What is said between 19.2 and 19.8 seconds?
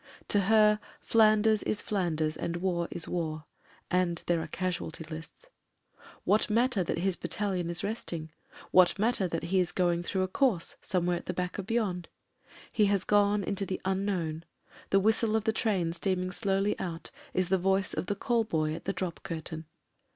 cur tain.